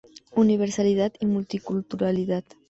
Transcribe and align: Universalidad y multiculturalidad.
Universalidad 0.35 1.13
y 1.19 1.27
multiculturalidad. 1.27 2.43